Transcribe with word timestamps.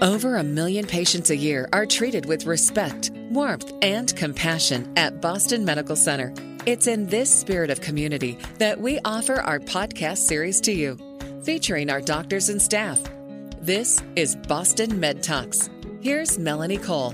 Over 0.00 0.36
a 0.36 0.44
million 0.44 0.86
patients 0.86 1.30
a 1.30 1.36
year 1.36 1.68
are 1.72 1.84
treated 1.84 2.26
with 2.26 2.46
respect, 2.46 3.10
warmth, 3.30 3.72
and 3.82 4.14
compassion 4.14 4.92
at 4.96 5.20
Boston 5.20 5.64
Medical 5.64 5.96
Center. 5.96 6.32
It's 6.66 6.86
in 6.86 7.08
this 7.08 7.34
spirit 7.34 7.68
of 7.68 7.80
community 7.80 8.38
that 8.58 8.80
we 8.80 9.00
offer 9.04 9.40
our 9.40 9.58
podcast 9.58 10.18
series 10.18 10.60
to 10.60 10.72
you, 10.72 10.96
featuring 11.42 11.90
our 11.90 12.00
doctors 12.00 12.48
and 12.48 12.62
staff. 12.62 13.02
This 13.60 14.00
is 14.14 14.36
Boston 14.36 15.00
Med 15.00 15.20
Talks. 15.20 15.68
Here's 16.00 16.38
Melanie 16.38 16.78
Cole. 16.78 17.12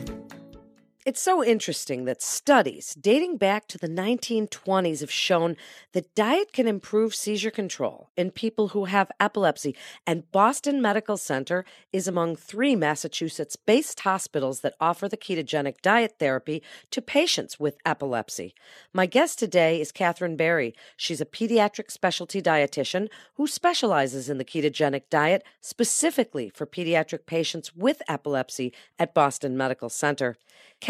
It's 1.07 1.21
so 1.21 1.45
interesting 1.45 2.07
that 2.07 2.23
studies 2.23 2.95
dating 2.99 3.37
back 3.37 3.69
to 3.69 3.77
the 3.77 3.91
1920s 3.91 5.01
have 5.01 5.11
shown 5.11 5.55
that 5.93 6.15
diet 6.15 6.55
can 6.55 6.67
improve 6.67 7.15
seizure 7.15 7.51
control 7.51 8.09
in 8.17 8.31
people 8.31 8.69
who 8.69 8.87
have 8.87 9.13
epilepsy, 9.21 9.77
and 10.07 10.33
Boston 10.33 10.81
Medical 10.81 11.19
Center 11.19 11.67
is 11.93 12.09
among 12.09 12.37
three 12.37 12.75
Massachusetts 12.75 13.55
based 13.55 14.01
hospitals 14.01 14.61
that 14.61 14.77
offer 14.81 15.07
the 15.07 15.19
ketogenic 15.19 15.83
diet 15.83 16.15
therapy 16.19 16.63
to 16.91 17.03
patients 17.03 17.61
with 17.61 17.77
epilepsy. 17.85 18.55
My 18.95 19.05
guest 19.05 19.39
today 19.39 19.83
is 19.83 19.93
Catherine 19.93 20.37
Barry. 20.37 20.75
She's 20.97 21.21
a 21.21 21.27
pediatric 21.27 21.91
specialty 21.91 22.41
dietitian 22.41 23.11
who 23.35 23.47
specializes 23.47 24.31
in 24.31 24.39
the 24.39 24.45
ketogenic 24.45 25.11
diet 25.11 25.45
specifically 25.61 26.49
for 26.49 26.65
pediatric 26.65 27.27
patients 27.27 27.77
with 27.77 28.01
epilepsy 28.09 28.73
at 28.99 29.13
Boston 29.13 29.55
Medical 29.55 29.91
Center. 29.91 30.39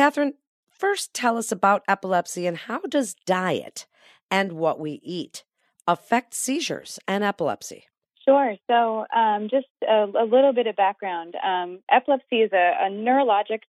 Catherine, 0.04 0.34
first 0.68 1.14
tell 1.14 1.38
us 1.38 1.50
about 1.50 1.82
epilepsy 1.88 2.46
and 2.46 2.58
how 2.58 2.80
does 2.80 3.14
diet 3.24 3.86
and 4.30 4.52
what 4.52 4.78
we 4.78 5.00
eat 5.02 5.44
affect 5.88 6.34
seizures 6.34 6.98
and 7.08 7.24
epilepsy? 7.24 7.84
Sure. 8.22 8.54
So, 8.70 9.06
um, 9.16 9.48
just 9.50 9.64
a, 9.82 10.04
a, 10.04 10.26
little 10.26 10.52
bit 10.52 10.66
of 10.66 10.76
background. 10.76 11.36
Um, 11.42 11.78
epilepsy 11.90 12.42
is 12.42 12.52
a, 12.52 12.72
a, 12.82 12.90
neurologic 12.90 13.60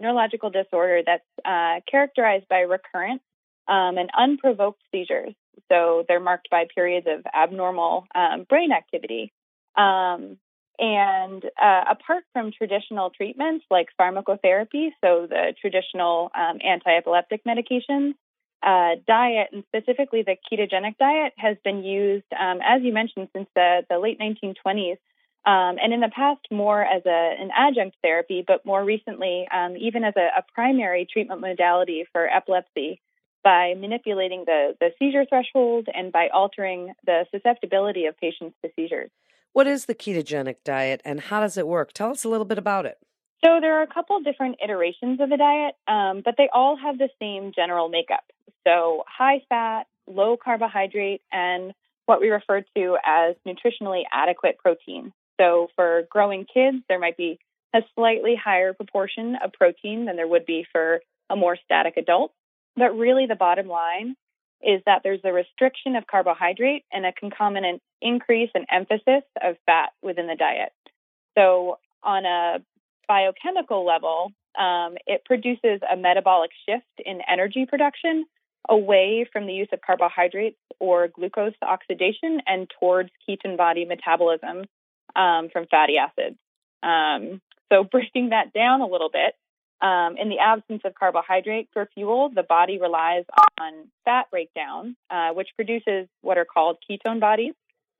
neurological 0.00 0.48
disorder 0.48 1.02
that's 1.04 1.28
uh, 1.44 1.80
characterized 1.90 2.48
by 2.48 2.60
recurrent 2.60 3.20
um, 3.68 3.98
and 3.98 4.08
unprovoked 4.18 4.80
seizures. 4.92 5.34
So, 5.70 6.06
they're 6.08 6.20
marked 6.20 6.48
by 6.48 6.68
periods 6.74 7.06
of 7.06 7.22
abnormal 7.34 8.06
um, 8.14 8.46
brain 8.48 8.72
activity. 8.72 9.30
Um, 9.76 10.38
and 10.78 11.44
uh, 11.44 11.84
apart 11.90 12.24
from 12.32 12.50
traditional 12.50 13.10
treatments 13.10 13.64
like 13.70 13.88
pharmacotherapy, 14.00 14.90
so 15.02 15.26
the 15.28 15.54
traditional 15.60 16.30
um, 16.34 16.58
anti 16.64 16.90
epileptic 16.90 17.44
medications, 17.44 18.14
uh, 18.62 18.96
diet, 19.06 19.48
and 19.52 19.64
specifically 19.68 20.22
the 20.22 20.36
ketogenic 20.50 20.96
diet, 20.98 21.32
has 21.36 21.56
been 21.64 21.84
used, 21.84 22.24
um, 22.38 22.60
as 22.66 22.82
you 22.82 22.92
mentioned, 22.92 23.28
since 23.34 23.48
the, 23.54 23.84
the 23.90 23.98
late 23.98 24.18
1920s. 24.18 24.98
Um, 25.44 25.76
and 25.82 25.92
in 25.92 26.00
the 26.00 26.10
past, 26.14 26.40
more 26.52 26.82
as 26.82 27.02
a, 27.04 27.34
an 27.40 27.50
adjunct 27.56 27.96
therapy, 28.00 28.44
but 28.46 28.64
more 28.64 28.84
recently, 28.84 29.48
um, 29.52 29.76
even 29.76 30.04
as 30.04 30.14
a, 30.16 30.28
a, 30.38 30.44
primary 30.54 31.04
treatment 31.12 31.40
modality 31.40 32.06
for 32.12 32.28
epilepsy 32.28 33.00
by 33.42 33.74
manipulating 33.74 34.44
the, 34.46 34.76
the 34.78 34.90
seizure 35.00 35.24
threshold 35.28 35.88
and 35.92 36.12
by 36.12 36.28
altering 36.28 36.94
the 37.04 37.26
susceptibility 37.32 38.06
of 38.06 38.16
patients 38.18 38.54
to 38.64 38.70
seizures. 38.76 39.10
What 39.52 39.66
is 39.66 39.84
the 39.84 39.94
ketogenic 39.94 40.56
diet 40.64 41.02
and 41.04 41.20
how 41.20 41.40
does 41.40 41.58
it 41.58 41.66
work? 41.66 41.92
Tell 41.92 42.10
us 42.10 42.24
a 42.24 42.28
little 42.28 42.46
bit 42.46 42.58
about 42.58 42.86
it. 42.86 42.98
So, 43.44 43.58
there 43.60 43.78
are 43.78 43.82
a 43.82 43.92
couple 43.92 44.20
different 44.20 44.56
iterations 44.64 45.20
of 45.20 45.28
the 45.28 45.36
diet, 45.36 45.74
um, 45.88 46.22
but 46.24 46.36
they 46.38 46.48
all 46.52 46.76
have 46.76 46.96
the 46.96 47.08
same 47.20 47.52
general 47.54 47.88
makeup. 47.88 48.24
So, 48.64 49.04
high 49.08 49.42
fat, 49.48 49.88
low 50.06 50.36
carbohydrate, 50.42 51.22
and 51.32 51.74
what 52.06 52.20
we 52.20 52.30
refer 52.30 52.62
to 52.76 52.96
as 53.04 53.34
nutritionally 53.46 54.02
adequate 54.12 54.58
protein. 54.58 55.12
So, 55.40 55.68
for 55.74 56.04
growing 56.08 56.46
kids, 56.46 56.78
there 56.88 57.00
might 57.00 57.16
be 57.16 57.38
a 57.74 57.80
slightly 57.94 58.36
higher 58.36 58.72
proportion 58.72 59.36
of 59.44 59.52
protein 59.52 60.04
than 60.04 60.16
there 60.16 60.28
would 60.28 60.46
be 60.46 60.64
for 60.70 61.00
a 61.28 61.36
more 61.36 61.58
static 61.64 61.96
adult. 61.96 62.32
But 62.76 62.96
really, 62.96 63.26
the 63.26 63.34
bottom 63.34 63.66
line 63.66 64.14
is 64.62 64.82
that 64.86 65.00
there's 65.02 65.20
a 65.24 65.32
restriction 65.32 65.96
of 65.96 66.06
carbohydrate 66.06 66.84
and 66.92 67.04
a 67.04 67.12
concomitant 67.12 67.82
increase 68.02 68.50
in 68.54 68.66
emphasis 68.70 69.24
of 69.42 69.56
fat 69.66 69.90
within 70.02 70.26
the 70.26 70.36
diet. 70.36 70.72
So, 71.36 71.78
on 72.02 72.24
a 72.24 72.58
biochemical 73.08 73.86
level, 73.86 74.32
um, 74.58 74.96
it 75.06 75.24
produces 75.24 75.80
a 75.90 75.96
metabolic 75.96 76.50
shift 76.66 76.84
in 77.04 77.20
energy 77.30 77.66
production 77.66 78.26
away 78.68 79.26
from 79.32 79.46
the 79.46 79.52
use 79.52 79.68
of 79.72 79.80
carbohydrates 79.80 80.58
or 80.78 81.08
glucose 81.08 81.54
oxidation 81.62 82.40
and 82.46 82.70
towards 82.78 83.10
ketone 83.28 83.56
body 83.56 83.84
metabolism 83.84 84.64
um, 85.16 85.48
from 85.52 85.66
fatty 85.70 85.96
acids. 85.96 86.38
Um, 86.82 87.40
so, 87.72 87.84
breaking 87.90 88.30
that 88.30 88.52
down 88.52 88.80
a 88.80 88.86
little 88.86 89.10
bit, 89.10 89.34
um, 89.82 90.16
in 90.16 90.28
the 90.28 90.38
absence 90.38 90.82
of 90.84 90.94
carbohydrate 90.94 91.68
for 91.72 91.88
fuel, 91.92 92.30
the 92.32 92.44
body 92.44 92.78
relies 92.78 93.24
on 93.60 93.88
fat 94.04 94.30
breakdown, 94.30 94.96
uh, 95.10 95.30
which 95.30 95.48
produces 95.56 96.06
what 96.20 96.38
are 96.38 96.44
called 96.44 96.76
ketone 96.88 97.18
bodies. 97.18 97.54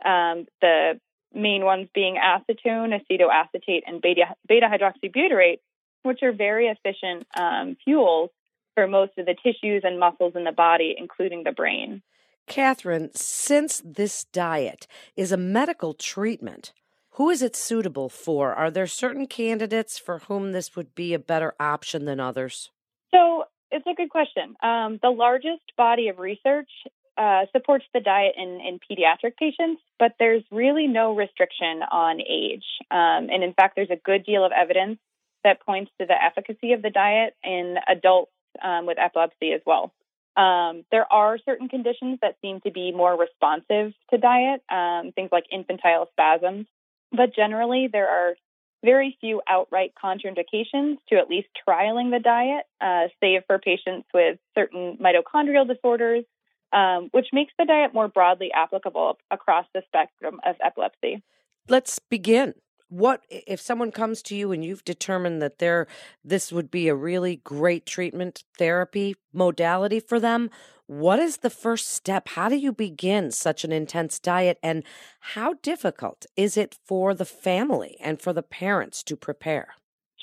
Um, 0.05 0.47
the 0.61 1.01
main 1.35 1.65
ones 1.65 1.89
being 1.95 2.17
acetone, 2.17 2.93
acetoacetate, 2.93 3.83
and 3.87 4.01
beta, 4.03 4.35
beta 4.49 4.67
hydroxybutyrate, 4.67 5.61
which 6.03 6.23
are 6.23 6.33
very 6.33 6.67
efficient 6.67 7.27
um, 7.37 7.77
fuels 7.85 8.31
for 8.75 8.87
most 8.87 9.13
of 9.19 9.27
the 9.27 9.35
tissues 9.35 9.83
and 9.85 9.99
muscles 9.99 10.35
in 10.35 10.45
the 10.45 10.53
body, 10.53 10.95
including 10.97 11.45
the 11.45 11.53
brain. 11.53 12.03
Catherine, 12.47 13.11
since 13.15 13.81
this 13.85 14.25
diet 14.25 14.87
is 15.17 15.33
a 15.33 15.37
medical 15.37 15.95
treatment, 15.95 16.73
who 17.13 17.31
is 17.31 17.43
it 17.43 17.55
suitable 17.55 18.09
for? 18.09 18.55
Are 18.55 18.71
there 18.71 18.87
certain 18.87 19.27
candidates 19.27 19.99
for 19.99 20.21
whom 20.21 20.53
this 20.53 20.75
would 20.75 20.95
be 20.95 21.15
a 21.15 21.19
better 21.19 21.55
option 21.61 22.05
than 22.05 22.21
others? 22.21 22.71
So 23.15 23.45
it's 23.71 23.87
a 23.87 23.95
good 23.95 24.11
question. 24.11 24.57
Um, 24.63 24.99
the 25.03 25.11
largest 25.11 25.63
body 25.77 26.09
of 26.09 26.19
research 26.19 26.71
uh, 27.17 27.47
supports 27.53 27.85
the 27.93 28.01
diet 28.01 28.35
in, 28.37 28.61
in 28.61 28.79
pediatric 28.79 29.37
patients, 29.37 29.83
but 29.99 30.13
there's 30.19 30.43
really 30.51 30.87
no 30.87 31.15
restriction 31.15 31.83
on 31.91 32.21
age. 32.21 32.65
Um, 32.91 33.29
and 33.31 33.43
in 33.43 33.53
fact, 33.53 33.77
there's 33.77 33.91
a 33.91 34.01
good 34.03 34.25
deal 34.25 34.45
of 34.45 34.53
evidence 34.53 34.99
that 35.45 35.61
points 35.61 35.91
to 36.01 36.07
the 36.07 36.15
efficacy 36.15 36.73
of 36.73 36.83
the 36.83 36.91
diet 36.91 37.35
in 37.43 37.77
adults 37.89 38.33
um, 38.63 38.87
with 38.87 38.99
epilepsy 38.99 39.53
as 39.53 39.61
well. 39.67 39.93
Um, 40.37 40.85
there 40.91 41.13
are 41.13 41.37
certain 41.45 41.69
conditions 41.69 42.19
that 42.23 42.37
seem 42.41 42.61
to 42.63 42.71
be 42.71 42.93
more 42.93 43.19
responsive 43.19 43.93
to 44.11 44.19
diet, 44.19 44.63
um, 44.71 45.13
things 45.13 45.29
like 45.31 45.45
infantile 45.51 46.09
spasms, 46.13 46.67
but 47.11 47.35
generally, 47.35 47.89
there 47.93 48.09
are 48.09 48.35
very 48.83 49.17
few 49.21 49.43
outright 49.49 49.93
contraindications 50.03 50.97
to 51.09 51.17
at 51.17 51.29
least 51.29 51.49
trialing 51.69 52.11
the 52.11 52.19
diet, 52.19 52.65
uh, 52.81 53.09
save 53.21 53.43
for 53.47 53.59
patients 53.59 54.09
with 54.13 54.39
certain 54.55 54.99
mitochondrial 55.01 55.69
disorders, 55.69 56.25
um, 56.73 57.09
which 57.13 57.27
makes 57.33 57.53
the 57.59 57.65
diet 57.65 57.95
more 57.95 58.09
broadly 58.09 58.51
applicable 58.53 59.19
across 59.31 59.67
the 59.75 59.83
spectrum 59.87 60.41
of 60.45 60.57
epilepsy. 60.65 61.23
Let's 61.69 61.99
begin. 61.99 62.55
What 62.89 63.23
if 63.31 63.61
someone 63.61 63.91
comes 63.91 64.21
to 64.25 64.37
you 64.37 64.53
and 64.53 64.63
you've 64.63 64.85
determined 64.85 65.41
that 65.41 65.59
there 65.59 65.87
this 66.23 66.53
would 66.53 66.71
be 66.71 66.89
a 66.89 66.95
really 66.95 67.37
great 67.37 67.87
treatment 67.87 68.45
therapy 68.59 69.17
modality 69.33 69.99
for 69.99 70.21
them? 70.21 70.51
What 70.87 71.19
is 71.19 71.39
the 71.39 71.49
first 71.49 71.89
step? 71.89 72.29
How 72.29 72.51
do 72.51 72.57
you 72.57 72.71
begin 72.71 73.31
such 73.31 73.65
an 73.65 73.73
intense 73.73 74.19
diet? 74.19 74.59
And 74.63 74.85
how 75.21 75.55
difficult 75.63 76.27
is 76.37 76.59
it 76.59 76.77
for 76.85 77.15
the 77.15 77.25
family 77.25 77.97
and 77.99 78.21
for 78.21 78.35
the 78.35 78.43
parents 78.43 79.03
to 79.05 79.17
prepare? 79.17 79.69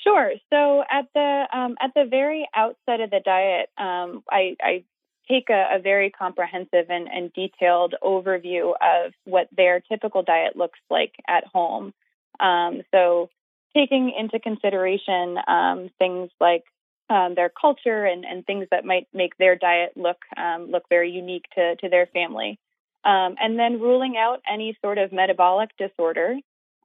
Sure. 0.04 0.32
So 0.50 0.82
at 0.90 1.06
the 1.14 1.44
um, 1.52 1.74
at 1.82 1.90
the 1.94 2.04
very 2.08 2.48
outset 2.54 3.00
of 3.00 3.10
the 3.10 3.20
diet, 3.24 3.68
um, 3.76 4.22
I, 4.30 4.56
I, 4.62 4.84
take 5.30 5.48
a, 5.50 5.76
a 5.76 5.78
very 5.78 6.10
comprehensive 6.10 6.86
and, 6.88 7.08
and, 7.08 7.32
detailed 7.32 7.94
overview 8.02 8.72
of 8.82 9.12
what 9.24 9.48
their 9.56 9.80
typical 9.80 10.22
diet 10.22 10.56
looks 10.56 10.78
like 10.90 11.14
at 11.28 11.44
home. 11.46 11.94
Um, 12.40 12.82
so 12.90 13.30
taking 13.74 14.12
into 14.18 14.38
consideration 14.40 15.38
um, 15.46 15.90
things 15.98 16.30
like 16.40 16.64
um, 17.08 17.34
their 17.34 17.50
culture 17.50 18.04
and, 18.04 18.24
and 18.24 18.44
things 18.46 18.66
that 18.70 18.84
might 18.84 19.08
make 19.12 19.36
their 19.36 19.56
diet 19.56 19.92
look 19.96 20.18
um, 20.36 20.70
look 20.70 20.84
very 20.88 21.10
unique 21.10 21.44
to, 21.56 21.76
to 21.76 21.88
their 21.88 22.06
family. 22.06 22.58
Um, 23.04 23.36
and 23.40 23.58
then 23.58 23.80
ruling 23.80 24.16
out 24.16 24.40
any 24.50 24.76
sort 24.82 24.98
of 24.98 25.12
metabolic 25.12 25.70
disorder. 25.78 26.36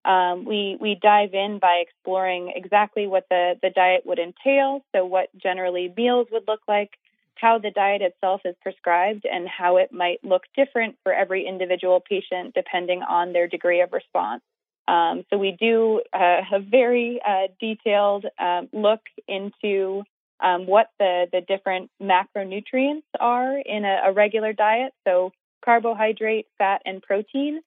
Um, 0.06 0.46
we 0.46 0.78
we 0.80 0.98
dive 1.02 1.34
in 1.34 1.60
by 1.60 1.84
exploring 1.86 2.54
exactly 2.56 3.08
what 3.08 3.26
the, 3.30 3.56
the 3.62 3.70
diet 3.70 4.04
would 4.06 4.20
entail, 4.20 4.86
so 4.96 5.06
what 5.06 5.30
generally 5.36 5.92
meals 5.96 6.28
would 6.32 6.48
look 6.48 6.62
like, 6.68 6.92
how 7.36 7.60
the 7.60 7.72
diet 7.72 8.02
itself 8.02 8.42
is 8.46 8.56
prescribed, 8.62 9.26
and 9.26 9.48
how 9.48 9.78
it 9.78 9.92
might 9.92 10.24
look 10.24 10.44
different 10.56 10.96
for 11.04 11.14
every 11.14 11.48
individual 11.48 12.00
patient 12.00 12.54
depending 12.54 13.02
on 13.02 13.34
their 13.34 13.48
degree 13.48 13.82
of 13.82 13.94
response. 13.94 14.42
Um, 14.88 15.26
so 15.30 15.38
we 15.38 15.58
do 15.60 16.02
uh, 16.14 16.42
a 16.52 16.60
very 16.60 17.20
uh, 17.28 17.48
detailed 17.60 18.26
um, 18.40 18.70
look 18.72 19.02
into 19.28 20.04
um, 20.40 20.68
what 20.68 20.90
the, 21.00 21.26
the 21.32 21.42
different 21.42 21.90
macronutrients 22.02 23.04
are 23.20 23.58
in 23.58 23.86
a, 23.86 24.02
a, 24.08 24.12
regular 24.12 24.54
diet, 24.54 24.94
so 25.08 25.32
carbohydrate, 25.64 26.48
fat, 26.58 26.82
and 26.86 27.02
protein, 27.02 27.62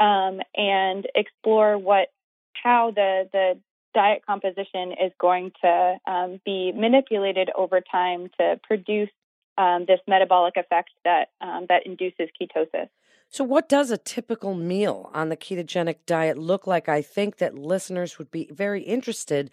um, 0.00 0.40
and 0.56 1.06
explore 1.14 1.78
what 1.78 2.08
how 2.54 2.90
the 2.90 3.28
the 3.32 3.58
diet 3.94 4.22
composition 4.26 4.92
is 4.92 5.12
going 5.20 5.52
to 5.62 5.96
um, 6.06 6.40
be 6.44 6.72
manipulated 6.72 7.50
over 7.56 7.80
time 7.80 8.28
to 8.38 8.60
produce 8.62 9.10
um, 9.56 9.84
this 9.86 10.00
metabolic 10.08 10.56
effect 10.56 10.90
that 11.04 11.28
um, 11.40 11.66
that 11.68 11.86
induces 11.86 12.28
ketosis. 12.40 12.88
So, 13.30 13.42
what 13.42 13.68
does 13.68 13.90
a 13.90 13.98
typical 13.98 14.54
meal 14.54 15.10
on 15.12 15.28
the 15.28 15.36
ketogenic 15.36 15.96
diet 16.06 16.38
look 16.38 16.68
like? 16.68 16.88
I 16.88 17.02
think 17.02 17.38
that 17.38 17.58
listeners 17.58 18.16
would 18.16 18.30
be 18.30 18.48
very 18.52 18.82
interested 18.82 19.50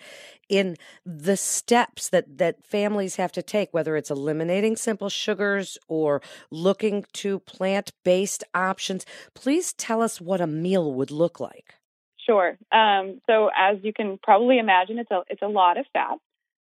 in 0.49 0.77
the 1.03 1.35
steps 1.35 2.09
that, 2.09 2.37
that 2.37 2.63
families 2.63 3.15
have 3.15 3.31
to 3.31 3.41
take, 3.41 3.73
whether 3.73 3.95
it's 3.95 4.11
eliminating 4.11 4.75
simple 4.75 5.09
sugars 5.09 5.79
or 5.87 6.21
looking 6.51 7.05
to 7.13 7.39
plant 7.39 7.91
based 8.03 8.43
options. 8.53 9.03
Please 9.33 9.73
tell 9.73 10.01
us 10.01 10.21
what 10.21 10.41
a 10.41 10.47
meal 10.47 10.93
would 10.93 11.09
look 11.09 11.39
like. 11.39 11.80
Sure. 12.25 12.57
Um, 12.71 13.21
so, 13.27 13.49
as 13.55 13.77
you 13.81 13.93
can 13.93 14.19
probably 14.21 14.59
imagine, 14.59 14.99
it's 14.99 15.11
a 15.11 15.23
it's 15.27 15.41
a 15.41 15.47
lot 15.47 15.77
of 15.77 15.85
fat. 15.93 16.17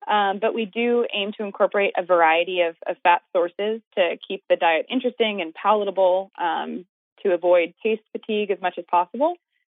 Um, 0.07 0.39
but 0.39 0.53
we 0.53 0.65
do 0.65 1.05
aim 1.13 1.33
to 1.37 1.43
incorporate 1.43 1.93
a 1.97 2.03
variety 2.03 2.61
of, 2.61 2.75
of, 2.87 2.95
fat 3.03 3.23
sources 3.35 3.81
to 3.95 4.17
keep 4.25 4.41
the 4.49 4.55
diet 4.55 4.85
interesting 4.89 5.41
and 5.41 5.53
palatable, 5.53 6.31
um, 6.39 6.85
to 7.23 7.33
avoid 7.33 7.73
taste 7.83 8.03
fatigue 8.13 8.49
as 8.49 8.61
much 8.61 8.75
as 8.77 8.85
possible. 8.89 9.35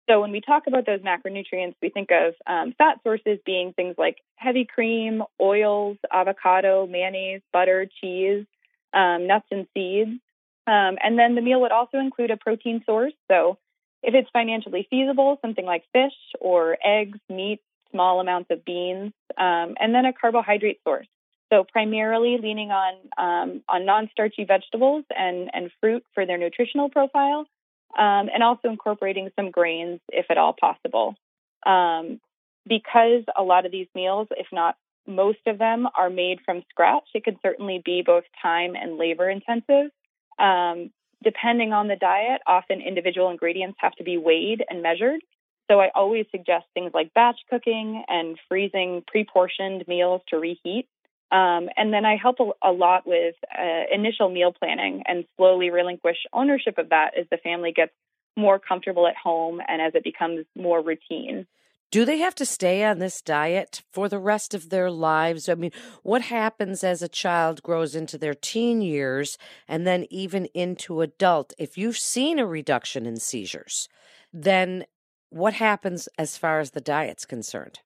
So 0.10 0.22
when 0.22 0.32
we 0.32 0.40
talk 0.40 0.68
about 0.68 0.86
those 0.86 1.02
macronutrients, 1.02 1.76
we 1.82 1.90
think 1.90 2.10
of 2.12 2.34
um, 2.48 2.74
fat 2.78 3.00
sources 3.04 3.40
being 3.46 3.74
things 3.74 3.96
like 3.98 4.18
heavy 4.36 4.66
cream, 4.66 5.24
oils, 5.40 5.98
avocado, 6.12 6.88
mayonnaise, 6.88 7.42
butter, 7.52 7.88
cheese, 8.00 8.46
um, 8.94 9.28
nuts 9.28 9.48
and 9.52 9.68
seeds. 9.74 10.12
Um, 10.66 10.98
and 11.04 11.20
then 11.20 11.36
the 11.36 11.42
meal 11.42 11.62
would 11.62 11.72
also 11.72 11.98
include 11.98 12.32
a 12.32 12.38
protein 12.38 12.84
source. 12.86 13.14
So 13.30 13.58
if 14.04 14.14
it's 14.14 14.30
financially 14.32 14.88
feasible, 14.90 15.38
something 15.42 15.66
like 15.66 15.84
fish 15.94 16.14
or 16.40 16.78
eggs, 16.84 17.20
meat, 17.30 17.62
small 17.92 18.20
amounts 18.20 18.50
of 18.52 18.64
beans, 18.66 19.14
um, 19.38 19.76
and 19.80 19.94
then 19.94 20.06
a 20.06 20.14
carbohydrate 20.14 20.80
source. 20.84 21.08
So 21.52 21.66
primarily 21.66 22.38
leaning 22.42 22.72
on 22.72 22.94
um, 23.18 23.62
on 23.68 23.86
non-starchy 23.86 24.46
vegetables 24.46 25.04
and 25.10 25.50
and 25.54 25.70
fruit 25.82 26.04
for 26.14 26.26
their 26.26 26.38
nutritional 26.38 26.90
profile, 26.90 27.46
um, 27.98 28.30
and 28.34 28.42
also 28.42 28.70
incorporating 28.70 29.30
some 29.36 29.52
grains 29.52 30.00
if 30.10 30.28
at 30.30 30.38
all 30.38 30.54
possible. 30.54 31.16
Um, 31.66 32.20
because 32.68 33.24
a 33.38 33.44
lot 33.44 33.66
of 33.66 33.72
these 33.72 33.88
meals, 33.94 34.28
if 34.32 34.48
not 34.52 34.76
most 35.08 35.40
of 35.48 35.58
them, 35.58 35.88
are 35.98 36.10
made 36.10 36.40
from 36.46 36.64
scratch, 36.70 37.08
it 37.14 37.24
can 37.24 37.38
certainly 37.42 37.82
be 37.84 38.04
both 38.06 38.24
time 38.42 38.76
and 38.76 38.98
labor 38.98 39.30
intensive. 39.30 39.92
Um, 40.40 40.92
depending 41.24 41.74
on 41.74 41.88
the 41.88 41.96
diet, 41.96 42.42
often 42.48 42.82
individual 42.82 43.30
ingredients 43.30 43.78
have 43.80 43.94
to 43.94 44.04
be 44.04 44.18
weighed 44.18 44.64
and 44.70 44.82
measured. 44.82 45.22
So 45.70 45.80
I 45.80 45.90
always 45.96 46.26
suggest 46.32 46.66
things 46.74 46.92
like 46.94 47.14
batch 47.14 47.40
cooking 47.50 48.04
and 48.08 48.38
freezing 48.50 49.04
pre-portioned 49.08 49.88
meals 49.88 50.22
to 50.30 50.38
reheat. 50.38 50.88
Um, 51.32 51.70
and 51.78 51.94
then 51.94 52.04
I 52.04 52.18
help 52.18 52.38
a, 52.42 52.70
a 52.70 52.72
lot 52.72 53.08
with 53.08 53.36
uh, 53.58 53.84
initial 53.94 54.30
meal 54.30 54.52
planning 54.52 55.04
and 55.08 55.24
slowly 55.38 55.70
relinquish 55.70 56.18
ownership 56.34 56.78
of 56.78 56.90
that 56.90 57.18
as 57.18 57.26
the 57.32 57.38
family 57.38 57.72
gets 57.72 57.94
more 58.36 58.60
comfortable 58.60 59.08
at 59.08 59.16
home 59.16 59.62
and 59.66 59.82
as 59.82 59.94
it 59.96 60.04
becomes 60.04 60.46
more 60.58 60.82
routine. 60.82 61.48
Do 61.92 62.06
they 62.06 62.20
have 62.20 62.36
to 62.36 62.46
stay 62.46 62.86
on 62.86 63.00
this 63.00 63.22
diet 63.22 63.84
for 63.92 64.08
the 64.08 64.18
rest 64.18 64.54
of 64.54 64.70
their 64.70 64.90
lives? 64.90 65.50
I 65.50 65.56
mean, 65.56 65.72
what 66.04 66.22
happens 66.22 66.86
as 66.86 67.02
a 67.02 67.10
child 67.10 67.62
grows 67.62 67.96
into 67.96 68.18
their 68.18 68.34
teen 68.34 68.82
years 68.82 69.38
and 69.68 69.86
then 69.86 70.08
even 70.10 70.46
into 70.54 71.02
adult? 71.02 71.54
If 71.60 71.78
you've 71.78 71.98
seen 71.98 72.40
a 72.40 72.46
reduction 72.46 73.06
in 73.06 73.18
seizures, 73.18 73.90
then 74.32 74.86
what 75.32 75.56
happens 75.56 76.08
as 76.18 76.38
far 76.38 76.62
as 76.62 76.72
the 76.72 76.80
diet's 76.80 77.26
concerned? 77.26 77.80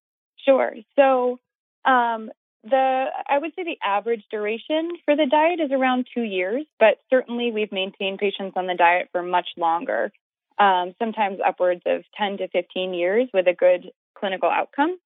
Sure. 0.45 0.75
So, 0.95 1.39
um, 1.83 2.29
the 2.63 3.05
I 3.27 3.37
would 3.37 3.51
say 3.55 3.63
the 3.63 3.77
average 3.83 4.23
duration 4.31 4.91
for 5.05 5.15
the 5.15 5.27
diet 5.29 5.59
is 5.59 5.71
around 5.71 6.07
two 6.13 6.23
years, 6.23 6.65
but 6.79 6.97
certainly 7.09 7.51
we've 7.51 7.71
maintained 7.71 8.19
patients 8.19 8.53
on 8.55 8.67
the 8.67 8.75
diet 8.75 9.09
for 9.11 9.21
much 9.21 9.49
longer, 9.57 10.11
um, 10.57 10.95
sometimes 10.99 11.39
upwards 11.45 11.81
of 11.85 12.03
10 12.17 12.37
to 12.37 12.47
15 12.47 12.93
years 12.93 13.27
with 13.33 13.47
a 13.47 13.53
good 13.53 13.91
clinical 14.17 14.49
outcome. 14.49 14.97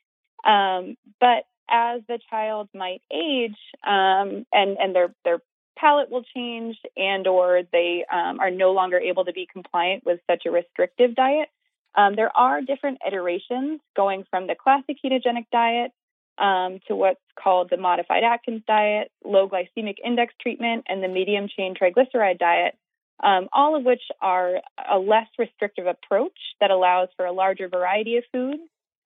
Um, 0.45 0.95
but 1.19 1.45
as 1.69 2.01
the 2.07 2.19
child 2.29 2.69
might 2.73 3.01
age 3.11 3.57
um, 3.85 4.45
and 4.51 4.77
and 4.79 4.95
their 4.95 5.13
their 5.23 5.39
palate 5.77 6.09
will 6.09 6.23
change 6.35 6.77
and 6.97 7.25
or 7.27 7.61
they 7.71 8.05
um, 8.11 8.39
are 8.39 8.51
no 8.51 8.71
longer 8.71 8.97
able 8.99 9.25
to 9.25 9.33
be 9.33 9.47
compliant 9.51 10.05
with 10.05 10.19
such 10.29 10.43
a 10.45 10.51
restrictive 10.51 11.15
diet, 11.15 11.47
um, 11.95 12.15
there 12.15 12.35
are 12.35 12.61
different 12.61 12.99
iterations 13.05 13.79
going 13.95 14.25
from 14.29 14.47
the 14.47 14.55
classic 14.55 14.97
ketogenic 15.03 15.45
diet 15.51 15.91
um, 16.37 16.79
to 16.87 16.95
what's 16.95 17.19
called 17.41 17.69
the 17.69 17.77
modified 17.77 18.23
Atkins 18.23 18.63
diet, 18.67 19.11
low 19.23 19.47
glycemic 19.47 19.95
index 20.03 20.33
treatment, 20.41 20.85
and 20.87 21.03
the 21.03 21.07
medium 21.07 21.47
chain 21.47 21.75
triglyceride 21.75 22.39
diet, 22.39 22.75
um, 23.21 23.49
all 23.51 23.75
of 23.75 23.83
which 23.83 24.01
are 24.21 24.61
a 24.91 24.97
less 24.97 25.27
restrictive 25.37 25.87
approach 25.87 26.37
that 26.59 26.71
allows 26.71 27.09
for 27.15 27.25
a 27.25 27.31
larger 27.31 27.67
variety 27.67 28.17
of 28.17 28.23
foods. 28.31 28.61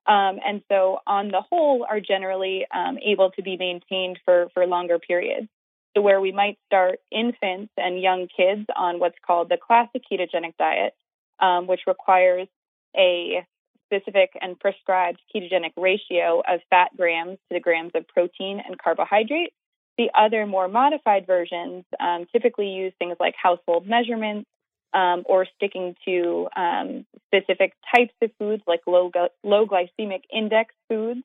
Um, 0.06 0.40
and 0.46 0.62
so, 0.70 1.00
on 1.08 1.30
the 1.30 1.42
whole, 1.42 1.86
are 1.90 2.02
generally 2.02 2.66
um, 2.74 2.98
able 3.04 3.32
to 3.32 3.42
be 3.42 3.56
maintained 3.56 4.20
for, 4.26 4.48
for 4.54 4.68
longer 4.68 5.00
periods. 5.00 5.48
So, 5.96 6.02
where 6.02 6.20
we 6.20 6.34
might 6.34 6.58
start 6.66 7.00
infants 7.10 7.72
and 7.78 8.02
young 8.02 8.28
kids 8.36 8.66
on 8.76 9.00
what's 9.00 9.18
called 9.26 9.48
the 9.50 9.58
classic 9.58 10.02
ketogenic 10.12 10.58
diet, 10.60 10.94
um, 11.40 11.68
which 11.68 11.82
requires 11.88 12.50
a 12.98 13.46
specific 13.86 14.32
and 14.42 14.60
prescribed 14.60 15.22
ketogenic 15.34 15.72
ratio 15.78 16.42
of 16.48 16.60
fat 16.70 16.90
grams 16.98 17.38
to 17.48 17.54
the 17.54 17.60
grams 17.60 17.92
of 17.96 18.08
protein 18.08 18.62
and 18.66 18.78
carbohydrate. 18.78 19.54
The 19.98 20.10
other 20.18 20.46
more 20.46 20.68
modified 20.68 21.28
versions 21.28 21.86
um, 22.00 22.26
typically 22.32 22.70
use 22.70 22.94
things 22.98 23.16
like 23.20 23.36
household 23.42 23.88
measurements 23.88 24.50
um, 24.94 25.24
or 25.26 25.46
sticking 25.56 25.96
to 26.06 26.48
um, 26.56 27.06
specific 27.28 27.74
types 27.94 28.14
of 28.22 28.32
foods 28.40 28.64
like 28.68 28.82
low, 28.88 29.12
low 29.44 29.66
glycemic 29.66 30.22
index 30.32 30.74
foods 30.90 31.22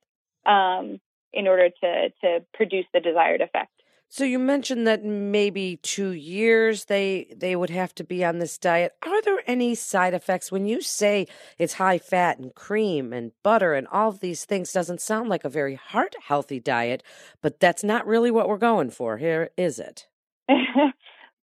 um, 0.47 1.01
in 1.33 1.47
order 1.47 1.71
to, 1.83 2.09
to 2.23 2.45
produce 2.55 2.87
the 2.93 3.01
desired 3.01 3.41
effect. 3.41 3.71
So 4.11 4.25
you 4.25 4.39
mentioned 4.39 4.87
that 4.87 5.05
maybe 5.05 5.79
two 5.83 6.13
years 6.13 6.87
they 6.87 7.27
they 7.37 7.55
would 7.55 7.69
have 7.69 7.95
to 7.97 8.05
be 8.05 8.25
on 8.25 8.39
this 8.39 8.57
diet. 8.57 8.95
Are 9.05 9.21
there 9.21 9.43
any 9.47 9.75
side 9.75 10.15
effects 10.15 10.51
when 10.51 10.67
you 10.67 10.81
say 10.81 11.27
it's 11.59 11.75
high 11.75 11.99
fat 11.99 12.39
and 12.39 12.55
cream 12.55 13.13
and 13.13 13.33
butter 13.43 13.75
and 13.75 13.87
all 13.89 14.09
of 14.09 14.21
these 14.21 14.47
things? 14.47 14.73
Doesn't 14.73 15.03
sound 15.03 15.29
like 15.29 15.45
a 15.45 15.51
very 15.51 15.75
heart 15.75 16.17
healthy 16.23 16.59
diet, 16.59 17.03
but 17.43 17.61
that's 17.61 17.85
not 17.85 18.07
really 18.07 18.31
what 18.31 18.49
we're 18.49 18.57
going 18.57 18.91
for 18.91 19.19
here, 19.19 19.51
is 19.59 19.79
it? 19.79 20.09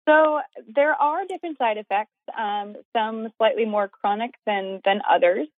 so 0.08 0.40
there 0.74 0.94
are 0.94 1.26
different 1.26 1.58
side 1.58 1.76
effects. 1.76 2.12
Um, 2.36 2.76
some 2.96 3.28
slightly 3.36 3.66
more 3.66 3.88
chronic 3.88 4.32
than 4.46 4.80
than 4.86 5.02
others. 5.08 5.48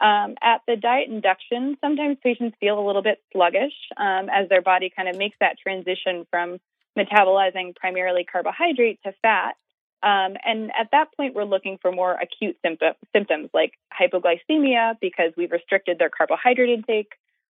Um, 0.00 0.34
at 0.42 0.60
the 0.66 0.76
diet 0.76 1.08
induction, 1.08 1.76
sometimes 1.80 2.18
patients 2.22 2.56
feel 2.60 2.78
a 2.78 2.84
little 2.86 3.02
bit 3.02 3.22
sluggish 3.32 3.72
um, 3.96 4.28
as 4.28 4.48
their 4.48 4.62
body 4.62 4.92
kind 4.94 5.08
of 5.08 5.16
makes 5.16 5.36
that 5.40 5.58
transition 5.58 6.26
from 6.30 6.58
metabolizing 6.98 7.74
primarily 7.76 8.24
carbohydrate 8.24 9.00
to 9.04 9.12
fat. 9.22 9.56
Um, 10.02 10.36
and 10.44 10.70
at 10.78 10.88
that 10.92 11.08
point, 11.16 11.34
we're 11.34 11.44
looking 11.44 11.78
for 11.80 11.90
more 11.90 12.12
acute 12.12 12.56
symptom, 12.62 12.94
symptoms 13.14 13.48
like 13.54 13.72
hypoglycemia 13.98 14.94
because 15.00 15.32
we've 15.36 15.50
restricted 15.50 15.98
their 15.98 16.10
carbohydrate 16.10 16.68
intake, 16.68 17.12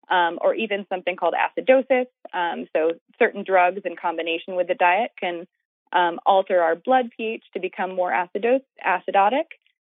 um, 0.10 0.38
or 0.42 0.54
even 0.54 0.86
something 0.90 1.16
called 1.16 1.34
acidosis. 1.34 2.08
Um, 2.34 2.68
so, 2.76 2.92
certain 3.18 3.44
drugs 3.46 3.82
in 3.86 3.96
combination 3.96 4.56
with 4.56 4.68
the 4.68 4.76
diet 4.76 5.12
can 5.18 5.48
um, 5.94 6.20
alter 6.26 6.62
our 6.62 6.76
blood 6.76 7.10
pH 7.16 7.44
to 7.54 7.60
become 7.60 7.96
more 7.96 8.12
acidos- 8.12 8.62
acidotic. 8.86 9.46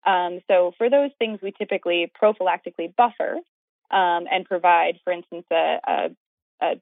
Um, 0.06 0.40
so 0.48 0.72
for 0.78 0.88
those 0.88 1.10
things, 1.18 1.40
we 1.42 1.52
typically 1.52 2.10
prophylactically 2.22 2.94
buffer 2.94 3.38
um, 3.90 4.26
and 4.30 4.44
provide, 4.44 5.00
for 5.04 5.12
instance, 5.12 5.44
a, 5.52 5.78
a, 5.86 6.10
a, 6.62 6.74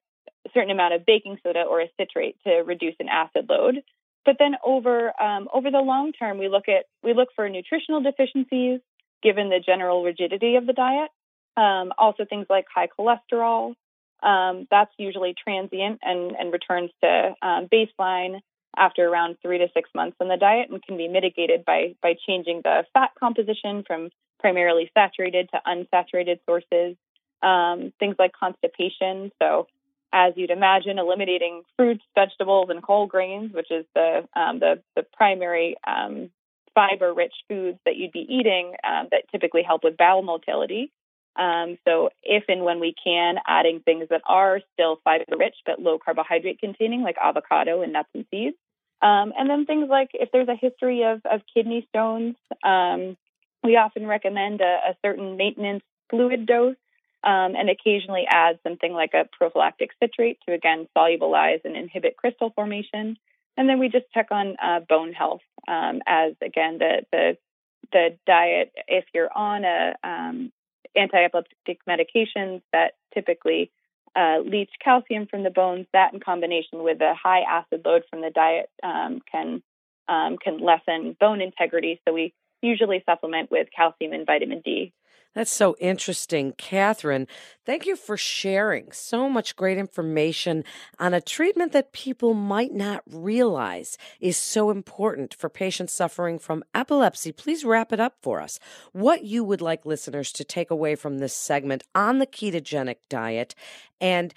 certain 0.52 0.70
amount 0.70 0.92
of 0.92 1.06
baking 1.06 1.38
soda 1.42 1.62
or 1.62 1.80
a 1.80 1.90
citrate 1.98 2.36
to 2.46 2.56
reduce 2.56 2.94
an 3.00 3.08
acid 3.08 3.46
load. 3.48 3.82
But 4.26 4.36
then 4.38 4.56
over 4.62 5.12
um, 5.20 5.48
over 5.52 5.70
the 5.70 5.78
long 5.78 6.12
term, 6.12 6.38
we 6.38 6.48
look 6.48 6.68
at 6.68 6.84
we 7.02 7.14
look 7.14 7.28
for 7.34 7.48
nutritional 7.48 8.02
deficiencies 8.02 8.80
given 9.22 9.48
the 9.48 9.60
general 9.64 10.04
rigidity 10.04 10.56
of 10.56 10.66
the 10.66 10.72
diet. 10.72 11.10
Um, 11.56 11.92
also, 11.98 12.24
things 12.24 12.46
like 12.50 12.66
high 12.72 12.88
cholesterol. 12.98 13.74
Um, 14.22 14.66
that's 14.70 14.92
usually 14.98 15.34
transient 15.34 16.00
and, 16.02 16.32
and 16.32 16.52
returns 16.52 16.90
to 17.02 17.34
um, 17.42 17.68
baseline 17.72 18.40
after 18.76 19.08
around 19.08 19.36
three 19.42 19.58
to 19.58 19.68
six 19.74 19.90
months 19.94 20.16
on 20.20 20.28
the 20.28 20.36
diet 20.36 20.70
and 20.70 20.82
can 20.82 20.96
be 20.96 21.08
mitigated 21.08 21.64
by 21.64 21.94
by 22.02 22.14
changing 22.26 22.62
the 22.62 22.84
fat 22.92 23.10
composition 23.18 23.84
from 23.86 24.10
primarily 24.40 24.90
saturated 24.92 25.48
to 25.50 25.60
unsaturated 25.66 26.38
sources. 26.46 26.96
Um, 27.42 27.92
things 27.98 28.16
like 28.18 28.32
constipation. 28.32 29.30
So, 29.40 29.66
as 30.12 30.32
you'd 30.36 30.50
imagine, 30.50 30.98
eliminating 30.98 31.62
fruits, 31.76 32.04
vegetables, 32.14 32.68
and 32.70 32.80
whole 32.82 33.06
grains, 33.06 33.52
which 33.52 33.70
is 33.70 33.84
the 33.94 34.28
um, 34.34 34.60
the, 34.60 34.82
the 34.96 35.04
primary 35.16 35.76
um, 35.86 36.30
fiber-rich 36.74 37.34
foods 37.48 37.78
that 37.84 37.96
you'd 37.96 38.12
be 38.12 38.26
eating 38.28 38.74
um, 38.82 39.08
that 39.10 39.24
typically 39.30 39.62
help 39.62 39.84
with 39.84 39.96
bowel 39.96 40.22
motility. 40.22 40.90
Um, 41.36 41.78
so, 41.86 42.10
if 42.22 42.44
and 42.48 42.64
when 42.64 42.80
we 42.80 42.94
can, 43.02 43.36
adding 43.46 43.80
things 43.80 44.08
that 44.10 44.22
are 44.26 44.60
still 44.72 45.00
fiber 45.04 45.24
rich 45.36 45.56
but 45.66 45.80
low 45.80 45.98
carbohydrate 45.98 46.60
containing, 46.60 47.02
like 47.02 47.16
avocado 47.22 47.82
and 47.82 47.92
nuts 47.92 48.08
and 48.14 48.24
seeds. 48.30 48.56
Um, 49.04 49.34
and 49.38 49.50
then 49.50 49.66
things 49.66 49.88
like 49.90 50.10
if 50.14 50.30
there's 50.32 50.48
a 50.48 50.56
history 50.56 51.02
of, 51.04 51.20
of 51.30 51.42
kidney 51.52 51.86
stones, 51.90 52.36
um, 52.64 53.18
we 53.62 53.76
often 53.76 54.06
recommend 54.06 54.62
a, 54.62 54.78
a, 54.90 54.96
certain 55.04 55.36
maintenance 55.36 55.82
fluid 56.08 56.46
dose 56.46 56.76
um, 57.22 57.54
and 57.54 57.68
occasionally 57.68 58.24
add 58.26 58.58
something 58.62 58.94
like 58.94 59.12
a 59.12 59.28
prophylactic 59.36 59.90
citrate 60.02 60.38
to 60.48 60.54
again 60.54 60.88
solubilize 60.96 61.60
and 61.66 61.76
inhibit 61.76 62.16
crystal 62.16 62.50
formation. 62.56 63.18
And 63.58 63.68
then 63.68 63.78
we 63.78 63.90
just 63.90 64.06
check 64.14 64.28
on 64.30 64.56
uh, 64.62 64.80
bone 64.88 65.12
health 65.12 65.42
um, 65.68 66.00
as 66.06 66.32
again 66.42 66.78
the 66.78 67.02
the 67.12 67.36
the 67.92 68.16
diet. 68.26 68.72
If 68.88 69.04
you're 69.12 69.32
on 69.36 69.64
a 69.64 69.94
um, 70.02 70.50
anti-epileptic 70.96 71.80
medications 71.86 72.62
that 72.72 72.92
typically 73.12 73.70
uh, 74.16 74.38
leach 74.44 74.70
calcium 74.82 75.26
from 75.26 75.42
the 75.42 75.50
bones, 75.50 75.86
that 75.92 76.14
in 76.14 76.20
combination 76.20 76.82
with 76.82 77.00
a 77.00 77.14
high 77.14 77.40
acid 77.40 77.82
load 77.84 78.02
from 78.08 78.20
the 78.20 78.30
diet 78.30 78.70
um, 78.82 79.20
can 79.30 79.62
um, 80.08 80.36
can 80.36 80.58
lessen 80.58 81.16
bone 81.18 81.40
integrity. 81.40 82.00
So 82.06 82.12
we 82.12 82.34
usually 82.62 83.02
supplement 83.06 83.50
with 83.50 83.68
calcium 83.74 84.12
and 84.12 84.26
vitamin 84.26 84.60
D. 84.64 84.92
That's 85.34 85.50
so 85.50 85.74
interesting. 85.80 86.52
Catherine, 86.56 87.26
thank 87.66 87.86
you 87.86 87.96
for 87.96 88.16
sharing 88.16 88.92
so 88.92 89.28
much 89.28 89.56
great 89.56 89.78
information 89.78 90.62
on 91.00 91.12
a 91.12 91.20
treatment 91.20 91.72
that 91.72 91.92
people 91.92 92.34
might 92.34 92.72
not 92.72 93.02
realize 93.10 93.98
is 94.20 94.36
so 94.36 94.70
important 94.70 95.34
for 95.34 95.48
patients 95.48 95.92
suffering 95.92 96.38
from 96.38 96.62
epilepsy. 96.72 97.32
Please 97.32 97.64
wrap 97.64 97.92
it 97.92 97.98
up 97.98 98.14
for 98.22 98.40
us. 98.40 98.60
What 98.92 99.24
you 99.24 99.42
would 99.42 99.60
like 99.60 99.84
listeners 99.84 100.30
to 100.32 100.44
take 100.44 100.70
away 100.70 100.94
from 100.94 101.18
this 101.18 101.34
segment 101.34 101.82
on 101.96 102.20
the 102.20 102.26
ketogenic 102.26 102.98
diet 103.08 103.56
and 104.00 104.32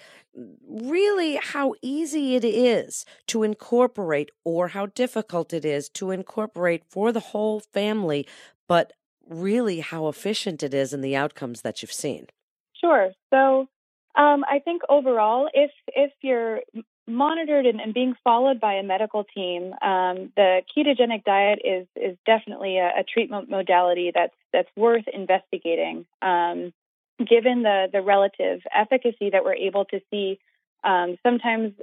really 0.68 1.36
how 1.36 1.74
easy 1.80 2.34
it 2.34 2.44
is 2.44 3.04
to 3.28 3.44
incorporate 3.44 4.30
or 4.44 4.68
how 4.68 4.86
difficult 4.86 5.52
it 5.52 5.64
is 5.64 5.88
to 5.90 6.10
incorporate 6.10 6.82
for 6.88 7.12
the 7.12 7.20
whole 7.20 7.60
family, 7.60 8.26
but 8.66 8.92
really 9.28 9.80
how 9.80 10.08
efficient 10.08 10.62
it 10.62 10.74
is 10.74 10.92
and 10.92 11.02
the 11.02 11.16
outcomes 11.16 11.62
that 11.62 11.82
you've 11.82 11.92
seen. 11.92 12.26
Sure. 12.80 13.12
So 13.30 13.68
um, 14.14 14.44
I 14.48 14.58
think 14.58 14.82
overall, 14.88 15.48
if 15.52 15.70
if 15.88 16.12
you're 16.22 16.60
monitored 17.06 17.66
and, 17.66 17.80
and, 17.80 17.94
being 17.94 18.14
followed 18.22 18.60
by 18.60 18.74
a 18.74 18.82
medical 18.82 19.24
team, 19.24 19.72
um, 19.80 20.32
the 20.36 20.62
ketogenic 20.76 21.24
diet 21.24 21.60
is 21.64 21.86
is 21.96 22.16
definitely 22.26 22.78
a, 22.78 22.88
a, 22.98 23.04
treatment 23.04 23.48
modality 23.48 24.10
that's 24.14 24.34
that's 24.52 24.68
worth 24.76 25.04
investigating. 25.12 26.04
Um, 26.20 26.72
given 27.18 27.62
the 27.62 27.86
the 27.92 28.02
relative 28.02 28.60
efficacy 28.74 29.30
that 29.30 29.44
we're 29.44 29.54
able 29.54 29.84
to 29.86 30.00
see, 30.10 30.38
um, 30.84 31.16
sometimes 31.22 31.74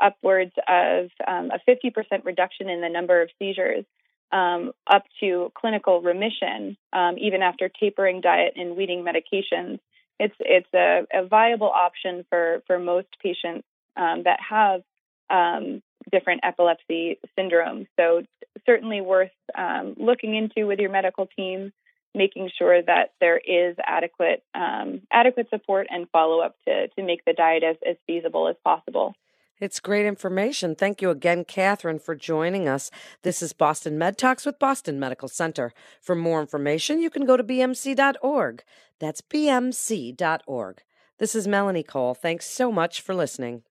upwards 0.00 0.52
of 0.68 1.10
um, 1.26 1.50
a 1.50 1.60
50% 1.68 2.24
reduction 2.24 2.68
in 2.68 2.80
the 2.80 2.88
number 2.88 3.22
of 3.22 3.30
seizures 3.38 3.84
um, 4.32 4.72
up 4.86 5.04
to 5.20 5.52
clinical 5.54 6.00
remission, 6.00 6.76
um, 6.92 7.16
even 7.18 7.42
after 7.42 7.68
tapering 7.68 8.20
diet 8.20 8.54
and 8.56 8.76
weaning 8.76 9.04
medications. 9.04 9.78
It's 10.18 10.34
it's 10.40 10.72
a, 10.74 11.06
a 11.12 11.26
viable 11.26 11.70
option 11.70 12.24
for 12.30 12.62
for 12.66 12.78
most 12.78 13.08
patients 13.22 13.66
um, 13.96 14.22
that 14.24 14.38
have 14.48 14.82
um, 15.30 15.82
different 16.10 16.40
epilepsy 16.44 17.18
syndromes. 17.38 17.86
So 17.98 18.22
certainly 18.66 19.00
worth 19.00 19.30
um, 19.56 19.94
looking 19.96 20.34
into 20.34 20.66
with 20.66 20.78
your 20.78 20.90
medical 20.90 21.26
team, 21.26 21.72
making 22.14 22.50
sure 22.56 22.82
that 22.82 23.12
there 23.20 23.38
is 23.38 23.76
adequate 23.84 24.42
um, 24.54 25.02
adequate 25.10 25.48
support 25.50 25.86
and 25.90 26.08
follow 26.10 26.40
up 26.40 26.56
to 26.66 26.88
to 26.88 27.02
make 27.02 27.24
the 27.24 27.32
diet 27.32 27.62
as, 27.62 27.76
as 27.88 27.96
feasible 28.06 28.48
as 28.48 28.56
possible. 28.64 29.14
It's 29.62 29.78
great 29.78 30.06
information. 30.06 30.74
Thank 30.74 31.00
you 31.00 31.10
again, 31.10 31.44
Catherine, 31.44 32.00
for 32.00 32.16
joining 32.16 32.66
us. 32.66 32.90
This 33.22 33.40
is 33.40 33.52
Boston 33.52 33.96
Med 33.96 34.18
Talks 34.18 34.44
with 34.44 34.58
Boston 34.58 34.98
Medical 34.98 35.28
Center. 35.28 35.72
For 36.00 36.16
more 36.16 36.40
information, 36.40 37.00
you 37.00 37.08
can 37.08 37.24
go 37.24 37.36
to 37.36 37.44
bmc.org. 37.44 38.64
That's 38.98 39.20
bmc.org. 39.20 40.82
This 41.18 41.36
is 41.36 41.46
Melanie 41.46 41.84
Cole. 41.84 42.12
Thanks 42.12 42.46
so 42.46 42.72
much 42.72 43.00
for 43.00 43.14
listening. 43.14 43.60